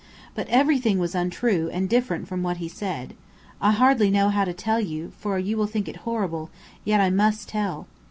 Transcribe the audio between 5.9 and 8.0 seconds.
horrible, yet I must tell.